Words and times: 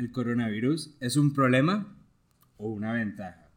¿El 0.00 0.12
coronavirus 0.12 0.96
es 1.00 1.18
un 1.18 1.34
problema 1.34 1.94
o 2.56 2.70
una 2.70 2.94
ventaja? 2.94 3.50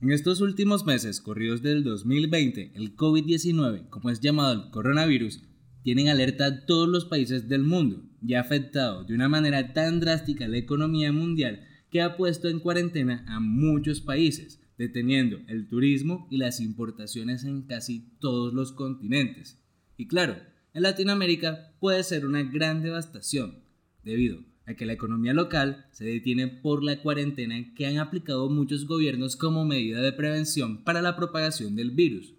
En 0.00 0.10
estos 0.10 0.40
últimos 0.40 0.84
meses 0.84 1.20
corridos 1.20 1.62
del 1.62 1.84
2020, 1.84 2.72
el 2.74 2.96
COVID-19, 2.96 3.88
como 3.88 4.10
es 4.10 4.18
llamado 4.18 4.52
el 4.52 4.70
coronavirus, 4.72 5.44
tienen 5.84 6.08
alerta 6.08 6.46
a 6.46 6.66
todos 6.66 6.88
los 6.88 7.04
países 7.04 7.48
del 7.48 7.62
mundo 7.62 8.02
y 8.20 8.34
ha 8.34 8.40
afectado 8.40 9.04
de 9.04 9.14
una 9.14 9.28
manera 9.28 9.72
tan 9.74 10.00
drástica 10.00 10.48
la 10.48 10.56
economía 10.56 11.12
mundial 11.12 11.64
que 11.88 12.02
ha 12.02 12.16
puesto 12.16 12.48
en 12.48 12.58
cuarentena 12.58 13.24
a 13.28 13.38
muchos 13.38 14.00
países, 14.00 14.60
deteniendo 14.76 15.38
el 15.46 15.68
turismo 15.68 16.26
y 16.32 16.38
las 16.38 16.58
importaciones 16.58 17.44
en 17.44 17.62
casi 17.62 18.10
todos 18.18 18.52
los 18.52 18.72
continentes. 18.72 19.62
Y 19.96 20.08
claro, 20.08 20.34
en 20.74 20.82
Latinoamérica 20.82 21.74
puede 21.78 22.02
ser 22.02 22.26
una 22.26 22.42
gran 22.42 22.82
devastación, 22.82 23.60
debido 24.02 24.47
a 24.68 24.74
que 24.74 24.84
la 24.84 24.92
economía 24.92 25.32
local 25.32 25.86
se 25.92 26.04
detiene 26.04 26.46
por 26.46 26.84
la 26.84 27.00
cuarentena 27.00 27.74
que 27.74 27.86
han 27.86 27.96
aplicado 27.96 28.50
muchos 28.50 28.86
gobiernos 28.86 29.34
como 29.34 29.64
medida 29.64 30.02
de 30.02 30.12
prevención 30.12 30.84
para 30.84 31.00
la 31.00 31.16
propagación 31.16 31.74
del 31.74 31.90
virus. 31.90 32.34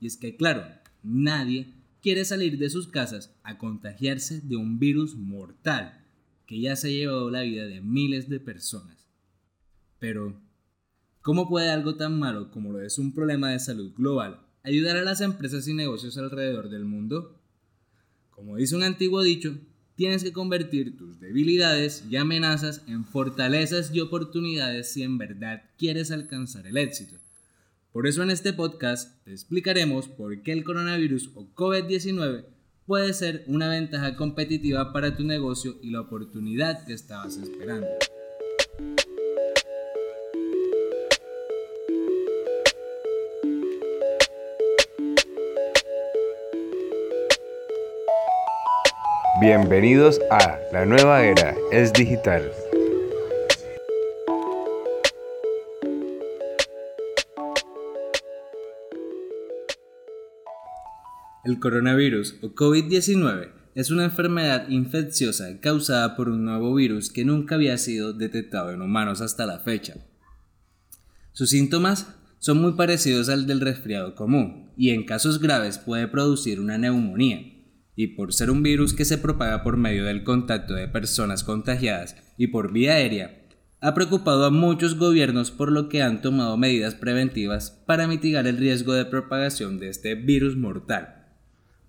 Y 0.00 0.08
es 0.08 0.16
que, 0.16 0.34
claro, 0.34 0.64
nadie 1.04 1.72
quiere 2.00 2.24
salir 2.24 2.58
de 2.58 2.68
sus 2.68 2.88
casas 2.88 3.38
a 3.44 3.58
contagiarse 3.58 4.40
de 4.40 4.56
un 4.56 4.80
virus 4.80 5.14
mortal 5.14 6.04
que 6.46 6.60
ya 6.60 6.74
se 6.74 6.88
ha 6.88 6.90
llevado 6.90 7.30
la 7.30 7.42
vida 7.42 7.64
de 7.66 7.80
miles 7.80 8.28
de 8.28 8.40
personas. 8.40 9.06
Pero, 10.00 10.36
¿cómo 11.20 11.48
puede 11.48 11.70
algo 11.70 11.94
tan 11.94 12.18
malo 12.18 12.50
como 12.50 12.72
lo 12.72 12.82
es 12.82 12.98
un 12.98 13.14
problema 13.14 13.50
de 13.50 13.60
salud 13.60 13.94
global 13.94 14.40
ayudar 14.64 14.96
a 14.96 15.04
las 15.04 15.20
empresas 15.20 15.68
y 15.68 15.74
negocios 15.74 16.18
alrededor 16.18 16.70
del 16.70 16.86
mundo? 16.86 17.40
Como 18.30 18.56
dice 18.56 18.74
un 18.74 18.82
antiguo 18.82 19.22
dicho, 19.22 19.56
tienes 19.96 20.22
que 20.22 20.32
convertir 20.32 20.96
tus 20.96 21.20
debilidades 21.20 22.04
y 22.10 22.16
amenazas 22.16 22.82
en 22.86 23.04
fortalezas 23.04 23.94
y 23.94 24.00
oportunidades 24.00 24.92
si 24.92 25.02
en 25.02 25.18
verdad 25.18 25.62
quieres 25.78 26.10
alcanzar 26.10 26.66
el 26.66 26.76
éxito. 26.76 27.16
Por 27.92 28.06
eso 28.06 28.22
en 28.22 28.30
este 28.30 28.52
podcast 28.52 29.22
te 29.24 29.32
explicaremos 29.32 30.08
por 30.08 30.42
qué 30.42 30.52
el 30.52 30.64
coronavirus 30.64 31.30
o 31.34 31.46
COVID-19 31.54 32.46
puede 32.86 33.12
ser 33.12 33.44
una 33.46 33.68
ventaja 33.68 34.16
competitiva 34.16 34.92
para 34.92 35.16
tu 35.16 35.24
negocio 35.24 35.76
y 35.82 35.90
la 35.90 36.00
oportunidad 36.00 36.84
que 36.86 36.94
estabas 36.94 37.36
esperando. 37.36 37.86
Bienvenidos 49.42 50.20
a 50.30 50.60
La 50.72 50.86
Nueva 50.86 51.24
Era 51.24 51.56
es 51.72 51.92
Digital. 51.92 52.48
El 61.44 61.58
coronavirus 61.58 62.36
o 62.40 62.54
COVID-19 62.54 63.50
es 63.74 63.90
una 63.90 64.04
enfermedad 64.04 64.68
infecciosa 64.68 65.58
causada 65.58 66.14
por 66.14 66.28
un 66.28 66.44
nuevo 66.44 66.72
virus 66.76 67.10
que 67.10 67.24
nunca 67.24 67.56
había 67.56 67.78
sido 67.78 68.12
detectado 68.12 68.70
en 68.70 68.80
humanos 68.80 69.20
hasta 69.20 69.44
la 69.44 69.58
fecha. 69.58 69.96
Sus 71.32 71.50
síntomas 71.50 72.14
son 72.38 72.62
muy 72.62 72.74
parecidos 72.74 73.28
al 73.28 73.48
del 73.48 73.60
resfriado 73.60 74.14
común 74.14 74.70
y 74.76 74.90
en 74.90 75.04
casos 75.04 75.40
graves 75.40 75.78
puede 75.78 76.06
producir 76.06 76.60
una 76.60 76.78
neumonía 76.78 77.52
y 77.94 78.08
por 78.08 78.32
ser 78.32 78.50
un 78.50 78.62
virus 78.62 78.94
que 78.94 79.04
se 79.04 79.18
propaga 79.18 79.62
por 79.62 79.76
medio 79.76 80.04
del 80.04 80.24
contacto 80.24 80.74
de 80.74 80.88
personas 80.88 81.44
contagiadas 81.44 82.16
y 82.38 82.48
por 82.48 82.72
vía 82.72 82.94
aérea, 82.94 83.42
ha 83.80 83.94
preocupado 83.94 84.44
a 84.44 84.50
muchos 84.50 84.96
gobiernos 84.96 85.50
por 85.50 85.72
lo 85.72 85.88
que 85.88 86.02
han 86.02 86.22
tomado 86.22 86.56
medidas 86.56 86.94
preventivas 86.94 87.82
para 87.84 88.06
mitigar 88.06 88.46
el 88.46 88.56
riesgo 88.56 88.92
de 88.92 89.04
propagación 89.04 89.80
de 89.80 89.88
este 89.88 90.14
virus 90.14 90.56
mortal. 90.56 91.26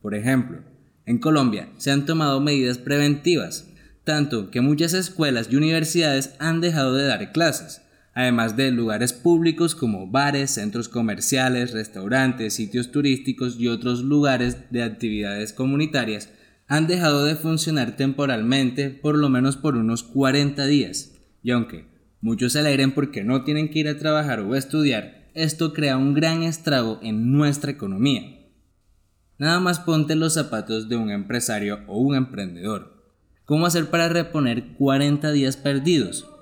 Por 0.01 0.15
ejemplo, 0.15 0.63
en 1.05 1.19
Colombia 1.19 1.69
se 1.77 1.91
han 1.91 2.07
tomado 2.07 2.39
medidas 2.39 2.79
preventivas, 2.79 3.69
tanto 4.03 4.49
que 4.49 4.59
muchas 4.59 4.93
escuelas 4.95 5.49
y 5.51 5.55
universidades 5.55 6.33
han 6.39 6.61
dejado 6.61 6.95
de 6.95 7.05
dar 7.05 7.31
clases, 7.31 7.82
además 8.13 8.55
de 8.55 8.71
lugares 8.71 9.13
públicos 9.13 9.75
como 9.75 10.07
bares, 10.07 10.51
centros 10.51 10.89
comerciales, 10.89 11.73
restaurantes, 11.73 12.53
sitios 12.53 12.91
turísticos 12.91 13.59
y 13.59 13.67
otros 13.67 14.03
lugares 14.03 14.69
de 14.71 14.83
actividades 14.83 15.53
comunitarias, 15.53 16.29
han 16.67 16.87
dejado 16.87 17.25
de 17.25 17.35
funcionar 17.35 17.95
temporalmente 17.95 18.89
por 18.89 19.17
lo 19.17 19.29
menos 19.29 19.57
por 19.57 19.75
unos 19.75 20.03
40 20.03 20.65
días. 20.65 21.11
Y 21.41 21.51
aunque 21.51 21.85
muchos 22.21 22.53
se 22.53 22.59
alegren 22.59 22.93
porque 22.93 23.23
no 23.23 23.43
tienen 23.43 23.69
que 23.69 23.79
ir 23.79 23.87
a 23.89 23.97
trabajar 23.97 24.39
o 24.39 24.53
a 24.53 24.57
estudiar, 24.57 25.29
esto 25.33 25.73
crea 25.73 25.97
un 25.97 26.13
gran 26.13 26.43
estrago 26.43 26.99
en 27.01 27.31
nuestra 27.31 27.71
economía. 27.71 28.39
Nada 29.39 29.59
más 29.59 29.79
ponte 29.79 30.15
los 30.15 30.35
zapatos 30.35 30.87
de 30.89 30.95
un 30.95 31.09
empresario 31.09 31.79
o 31.87 31.97
un 31.97 32.15
emprendedor. 32.15 32.93
¿Cómo 33.45 33.65
hacer 33.65 33.89
para 33.89 34.07
reponer 34.07 34.75
40 34.77 35.31
días 35.31 35.57
perdidos? 35.57 36.32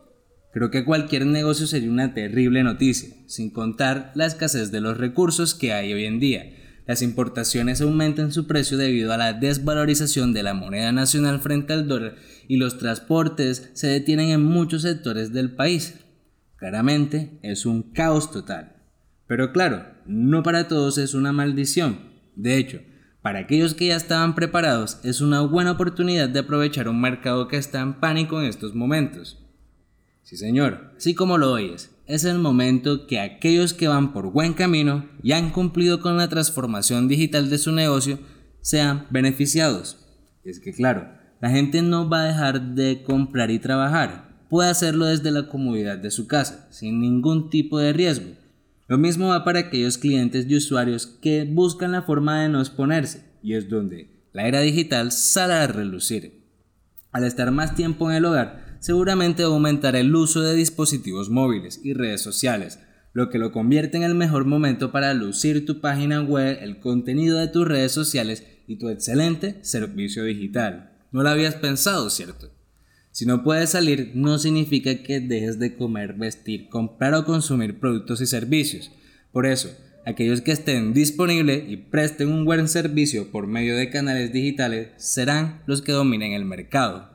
Creo 0.54 0.70
que 0.70 0.84
cualquier 0.84 1.26
negocio 1.26 1.66
sería 1.66 1.90
una 1.90 2.14
terrible 2.14 2.64
noticia, 2.64 3.10
sin 3.28 3.52
contar 3.52 4.12
la 4.16 4.26
escasez 4.26 4.72
de 4.72 4.82
los 4.82 4.98
recursos 4.98 5.56
que 5.56 5.72
hay 5.72 5.94
hoy 5.94 6.06
en 6.06 6.20
día. 6.20 6.54
Las 6.86 7.02
importaciones 7.02 7.80
aumentan 7.80 8.34
su 8.34 8.48
precio 8.48 8.78
debido 8.78 9.14
a 9.14 9.18
la 9.18 9.32
desvalorización 9.32 10.34
de 10.34 10.44
la 10.44 10.54
moneda 10.54 10.92
nacional 10.92 11.40
frente 11.40 11.72
al 11.72 11.88
dólar 11.88 12.16
y 12.50 12.58
los 12.58 12.78
transportes 12.78 13.70
se 13.74 13.88
detienen 13.88 14.30
en 14.30 14.44
muchos 14.44 14.82
sectores 14.82 15.32
del 15.32 15.56
país. 15.56 16.00
Claramente 16.58 17.40
es 17.44 17.66
un 17.66 17.94
caos 17.94 18.30
total. 18.32 18.76
Pero 19.28 19.54
claro, 19.54 19.86
no 20.06 20.44
para 20.44 20.68
todos 20.68 20.98
es 20.98 21.14
una 21.14 21.32
maldición. 21.32 22.12
De 22.36 22.58
hecho, 22.58 22.82
para 23.22 23.40
aquellos 23.40 23.74
que 23.74 23.88
ya 23.88 23.96
estaban 23.96 24.36
preparados 24.36 25.00
es 25.04 25.22
una 25.22 25.42
buena 25.42 25.72
oportunidad 25.72 26.28
de 26.28 26.40
aprovechar 26.40 26.90
un 26.90 27.00
mercado 27.00 27.48
que 27.48 27.56
está 27.56 27.80
en 27.80 28.02
pánico 28.02 28.42
en 28.42 28.48
estos 28.48 28.76
momentos. 28.76 29.41
Sí, 30.32 30.38
señor, 30.38 30.94
así 30.96 31.14
como 31.14 31.38
lo 31.38 31.52
oyes, 31.52 31.92
es 32.08 32.24
el 32.24 32.40
momento 32.40 33.06
que 33.06 33.20
aquellos 33.20 33.74
que 33.74 33.90
van 33.90 34.14
por 34.14 34.32
buen 34.32 34.54
camino 34.54 35.10
y 35.22 35.34
han 35.34 35.50
cumplido 35.50 36.00
con 36.00 36.16
la 36.16 36.30
transformación 36.30 37.10
digital 37.10 37.50
de 37.50 37.58
su 37.58 37.74
negocio 37.74 38.18
sean 38.62 39.08
beneficiados. 39.10 39.98
es 40.46 40.62
que 40.62 40.72
claro, 40.72 41.12
la 41.42 41.50
gente 41.50 41.82
no 41.82 42.08
va 42.08 42.22
a 42.22 42.28
dejar 42.28 42.76
de 42.76 43.04
comprar 43.04 43.52
y 43.52 43.60
trabajar, 43.60 44.46
puede 44.50 44.70
hacerlo 44.70 45.08
desde 45.08 45.32
la 45.32 45.50
comodidad 45.50 45.98
de 45.98 46.12
su 46.12 46.28
casa, 46.28 46.66
sin 46.72 47.02
ningún 47.02 47.50
tipo 47.50 47.78
de 47.80 47.92
riesgo. 47.92 48.32
Lo 48.88 48.98
mismo 48.98 49.28
va 49.28 49.44
para 49.44 49.60
aquellos 49.60 49.98
clientes 49.98 50.46
y 50.48 50.56
usuarios 50.56 51.08
que 51.08 51.44
buscan 51.44 51.92
la 51.92 52.04
forma 52.04 52.42
de 52.42 52.48
no 52.48 52.62
exponerse, 52.62 53.26
y 53.44 53.56
es 53.56 53.68
donde 53.68 54.08
la 54.32 54.48
era 54.48 54.62
digital 54.62 55.12
sale 55.12 55.56
a 55.56 55.68
relucir. 55.68 56.40
Al 57.12 57.26
estar 57.26 57.52
más 57.52 57.76
tiempo 57.76 58.10
en 58.10 58.16
el 58.16 58.24
hogar, 58.24 58.71
seguramente 58.82 59.44
aumentará 59.44 60.00
el 60.00 60.14
uso 60.14 60.42
de 60.42 60.56
dispositivos 60.56 61.30
móviles 61.30 61.80
y 61.84 61.94
redes 61.94 62.22
sociales, 62.22 62.80
lo 63.14 63.30
que 63.30 63.38
lo 63.38 63.52
convierte 63.52 63.96
en 63.96 64.04
el 64.04 64.16
mejor 64.16 64.46
momento 64.46 64.92
para 64.92 65.14
lucir 65.14 65.66
tu 65.68 65.82
página 65.82 66.22
web, 66.22 66.58
el 66.62 66.80
contenido 66.80 67.38
de 67.38 67.48
tus 67.48 67.68
redes 67.68 67.92
sociales 67.92 68.44
y 68.68 68.78
tu 68.78 68.90
excelente 68.90 69.60
servicio 69.62 70.24
digital. 70.24 70.98
No 71.12 71.22
lo 71.22 71.30
habías 71.30 71.56
pensado, 71.56 72.10
¿cierto? 72.10 72.50
Si 73.12 73.26
no 73.26 73.44
puedes 73.44 73.70
salir, 73.70 74.14
no 74.16 74.40
significa 74.40 75.04
que 75.04 75.20
dejes 75.20 75.60
de 75.60 75.76
comer, 75.76 76.14
vestir, 76.14 76.68
comprar 76.70 77.14
o 77.14 77.26
consumir 77.26 77.80
productos 77.80 78.20
y 78.22 78.26
servicios. 78.26 78.92
Por 79.32 79.46
eso, 79.46 79.70
aquellos 80.08 80.42
que 80.42 80.54
estén 80.54 80.94
disponibles 80.94 81.70
y 81.70 81.78
presten 81.78 82.30
un 82.30 82.46
buen 82.46 82.68
servicio 82.68 83.30
por 83.30 83.46
medio 83.46 83.76
de 83.76 83.92
canales 83.92 84.34
digitales 84.34 84.90
serán 84.98 85.62
los 85.68 85.84
que 85.84 85.92
dominen 85.92 86.34
el 86.34 86.46
mercado. 86.46 87.12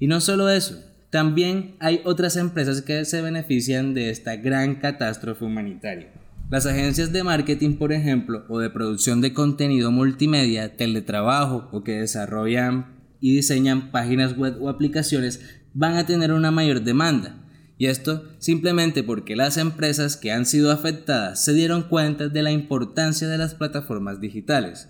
Y 0.00 0.08
no 0.08 0.20
solo 0.20 0.48
eso, 0.48 0.82
también 1.10 1.74
hay 1.80 2.00
otras 2.04 2.36
empresas 2.36 2.82
que 2.82 3.04
se 3.04 3.20
benefician 3.20 3.94
de 3.94 4.10
esta 4.10 4.36
gran 4.36 4.76
catástrofe 4.76 5.44
humanitaria. 5.44 6.12
Las 6.50 6.66
agencias 6.66 7.12
de 7.12 7.22
marketing, 7.24 7.76
por 7.76 7.92
ejemplo, 7.92 8.44
o 8.48 8.58
de 8.58 8.70
producción 8.70 9.20
de 9.20 9.32
contenido 9.32 9.90
multimedia, 9.90 10.76
teletrabajo 10.76 11.68
o 11.72 11.84
que 11.84 12.00
desarrollan 12.00 12.96
y 13.20 13.34
diseñan 13.34 13.90
páginas 13.90 14.36
web 14.36 14.56
o 14.60 14.68
aplicaciones 14.68 15.40
van 15.74 15.96
a 15.96 16.06
tener 16.06 16.32
una 16.32 16.50
mayor 16.50 16.82
demanda. 16.82 17.36
Y 17.78 17.86
esto 17.86 18.24
simplemente 18.38 19.02
porque 19.02 19.36
las 19.36 19.56
empresas 19.56 20.16
que 20.16 20.32
han 20.32 20.44
sido 20.44 20.70
afectadas 20.70 21.44
se 21.44 21.54
dieron 21.54 21.84
cuenta 21.84 22.28
de 22.28 22.42
la 22.42 22.50
importancia 22.50 23.28
de 23.28 23.38
las 23.38 23.54
plataformas 23.54 24.20
digitales. 24.20 24.88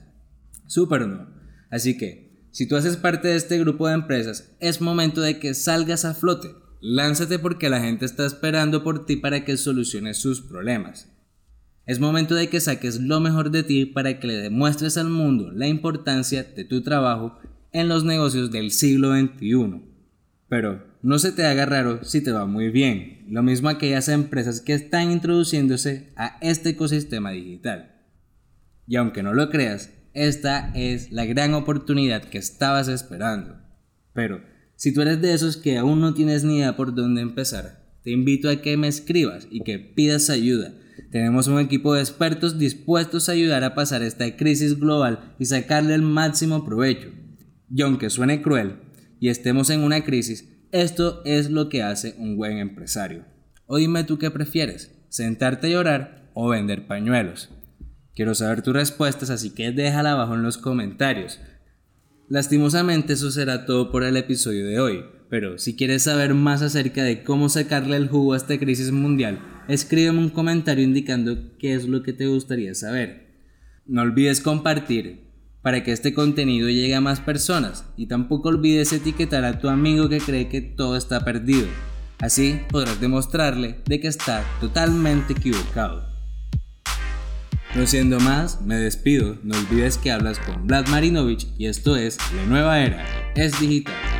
Súper 0.66 1.06
no. 1.06 1.28
Así 1.70 1.96
que 1.96 2.29
si 2.52 2.66
tú 2.66 2.76
haces 2.76 2.96
parte 2.96 3.28
de 3.28 3.36
este 3.36 3.58
grupo 3.58 3.86
de 3.86 3.94
empresas, 3.94 4.56
es 4.60 4.80
momento 4.80 5.20
de 5.20 5.38
que 5.38 5.54
salgas 5.54 6.04
a 6.04 6.14
flote. 6.14 6.54
Lánzate 6.80 7.38
porque 7.38 7.68
la 7.68 7.80
gente 7.80 8.06
está 8.06 8.26
esperando 8.26 8.82
por 8.82 9.06
ti 9.06 9.16
para 9.16 9.44
que 9.44 9.56
soluciones 9.56 10.16
sus 10.16 10.40
problemas. 10.40 11.08
Es 11.86 12.00
momento 12.00 12.34
de 12.34 12.48
que 12.48 12.60
saques 12.60 13.00
lo 13.00 13.20
mejor 13.20 13.50
de 13.50 13.62
ti 13.62 13.84
para 13.84 14.18
que 14.18 14.26
le 14.26 14.36
demuestres 14.36 14.96
al 14.96 15.10
mundo 15.10 15.50
la 15.52 15.66
importancia 15.66 16.42
de 16.42 16.64
tu 16.64 16.82
trabajo 16.82 17.38
en 17.72 17.88
los 17.88 18.04
negocios 18.04 18.50
del 18.50 18.70
siglo 18.70 19.12
XXI. 19.12 19.82
Pero 20.48 20.84
no 21.02 21.18
se 21.18 21.32
te 21.32 21.46
haga 21.46 21.66
raro 21.66 22.04
si 22.04 22.22
te 22.22 22.32
va 22.32 22.46
muy 22.46 22.70
bien, 22.70 23.24
lo 23.28 23.42
mismo 23.42 23.68
aquellas 23.68 24.08
empresas 24.08 24.60
que 24.60 24.74
están 24.74 25.10
introduciéndose 25.10 26.12
a 26.16 26.38
este 26.40 26.70
ecosistema 26.70 27.30
digital. 27.30 27.94
Y 28.86 28.96
aunque 28.96 29.22
no 29.22 29.32
lo 29.32 29.50
creas, 29.50 29.90
esta 30.14 30.72
es 30.74 31.12
la 31.12 31.24
gran 31.24 31.54
oportunidad 31.54 32.24
que 32.24 32.38
estabas 32.38 32.88
esperando. 32.88 33.56
Pero 34.12 34.42
si 34.76 34.92
tú 34.92 35.02
eres 35.02 35.20
de 35.20 35.34
esos 35.34 35.56
que 35.56 35.78
aún 35.78 36.00
no 36.00 36.14
tienes 36.14 36.44
ni 36.44 36.58
idea 36.58 36.76
por 36.76 36.94
dónde 36.94 37.20
empezar, 37.20 37.80
te 38.02 38.10
invito 38.10 38.48
a 38.48 38.62
que 38.62 38.76
me 38.76 38.88
escribas 38.88 39.46
y 39.50 39.62
que 39.62 39.78
pidas 39.78 40.30
ayuda. 40.30 40.72
Tenemos 41.10 41.48
un 41.48 41.58
equipo 41.58 41.94
de 41.94 42.00
expertos 42.00 42.58
dispuestos 42.58 43.28
a 43.28 43.32
ayudar 43.32 43.64
a 43.64 43.74
pasar 43.74 44.02
esta 44.02 44.36
crisis 44.36 44.78
global 44.78 45.34
y 45.38 45.44
sacarle 45.44 45.94
el 45.94 46.02
máximo 46.02 46.64
provecho. 46.64 47.10
Y 47.68 47.82
aunque 47.82 48.10
suene 48.10 48.42
cruel 48.42 48.76
y 49.20 49.28
estemos 49.28 49.70
en 49.70 49.82
una 49.82 50.02
crisis, 50.02 50.48
esto 50.72 51.22
es 51.24 51.50
lo 51.50 51.68
que 51.68 51.82
hace 51.82 52.14
un 52.18 52.36
buen 52.36 52.58
empresario. 52.58 53.24
O 53.66 53.76
dime 53.76 54.04
tú 54.04 54.18
qué 54.18 54.30
prefieres, 54.30 54.92
sentarte 55.08 55.66
a 55.66 55.70
llorar 55.70 56.30
o 56.34 56.48
vender 56.48 56.86
pañuelos. 56.86 57.50
Quiero 58.20 58.34
saber 58.34 58.60
tus 58.60 58.74
respuestas, 58.74 59.30
así 59.30 59.48
que 59.48 59.72
déjala 59.72 60.12
abajo 60.12 60.34
en 60.34 60.42
los 60.42 60.58
comentarios. 60.58 61.40
Lastimosamente 62.28 63.14
eso 63.14 63.30
será 63.30 63.64
todo 63.64 63.90
por 63.90 64.04
el 64.04 64.14
episodio 64.18 64.66
de 64.66 64.78
hoy, 64.78 65.04
pero 65.30 65.56
si 65.56 65.74
quieres 65.74 66.02
saber 66.02 66.34
más 66.34 66.60
acerca 66.60 67.02
de 67.02 67.22
cómo 67.22 67.48
sacarle 67.48 67.96
el 67.96 68.08
jugo 68.08 68.34
a 68.34 68.36
esta 68.36 68.58
crisis 68.58 68.92
mundial, 68.92 69.40
escríbeme 69.68 70.18
un 70.18 70.28
comentario 70.28 70.84
indicando 70.84 71.56
qué 71.58 71.72
es 71.72 71.88
lo 71.88 72.02
que 72.02 72.12
te 72.12 72.26
gustaría 72.26 72.74
saber. 72.74 73.38
No 73.86 74.02
olvides 74.02 74.42
compartir 74.42 75.22
para 75.62 75.82
que 75.82 75.92
este 75.92 76.12
contenido 76.12 76.68
llegue 76.68 76.96
a 76.96 77.00
más 77.00 77.20
personas 77.20 77.86
y 77.96 78.06
tampoco 78.06 78.50
olvides 78.50 78.92
etiquetar 78.92 79.46
a 79.46 79.58
tu 79.60 79.70
amigo 79.70 80.10
que 80.10 80.18
cree 80.18 80.50
que 80.50 80.60
todo 80.60 80.98
está 80.98 81.24
perdido. 81.24 81.68
Así 82.18 82.60
podrás 82.68 83.00
demostrarle 83.00 83.76
de 83.86 83.98
que 83.98 84.08
está 84.08 84.44
totalmente 84.60 85.32
equivocado. 85.32 86.09
No 87.74 87.86
siendo 87.86 88.18
más, 88.18 88.60
me 88.62 88.74
despido. 88.74 89.36
No 89.44 89.56
olvides 89.56 89.96
que 89.96 90.10
hablas 90.10 90.40
con 90.40 90.66
Vlad 90.66 90.88
Marinovich 90.88 91.46
y 91.56 91.66
esto 91.66 91.94
es 91.94 92.18
La 92.34 92.44
Nueva 92.46 92.80
Era. 92.80 93.04
Es 93.36 93.60
digital. 93.60 94.19